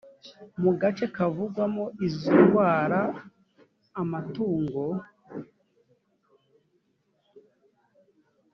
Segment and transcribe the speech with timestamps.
[0.61, 3.01] mu gace kavugwamo izo indwara
[4.01, 4.83] amatungo